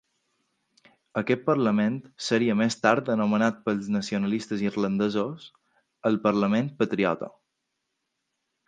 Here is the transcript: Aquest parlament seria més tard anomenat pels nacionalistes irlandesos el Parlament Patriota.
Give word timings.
Aquest 1.21 1.43
parlament 1.49 1.99
seria 2.29 2.55
més 2.63 2.79
tard 2.87 3.13
anomenat 3.17 3.61
pels 3.69 3.93
nacionalistes 3.99 4.67
irlandesos 4.71 5.47
el 6.11 6.21
Parlament 6.27 6.75
Patriota. 6.83 7.33